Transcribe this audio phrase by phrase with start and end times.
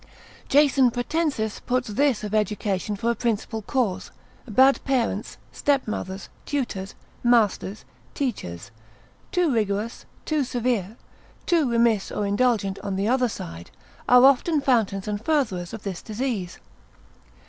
[0.49, 4.09] Jason Pratensis puts this of education for a principal cause;
[4.47, 7.85] bad parents, stepmothers, tutors, masters,
[8.15, 8.71] teachers,
[9.31, 10.97] too rigorous, too severe,
[11.45, 13.69] too remiss or indulgent on the other side,
[14.09, 16.57] are often fountains and furtherers of this disease.